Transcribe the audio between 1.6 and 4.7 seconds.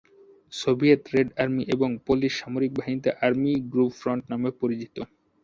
এবং পোলিশ সামরিক বাহিনীতে আর্মি গ্রুপ ফ্রন্ট নামে